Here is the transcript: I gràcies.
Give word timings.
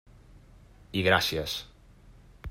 I 1.01 1.03
gràcies. 1.07 1.53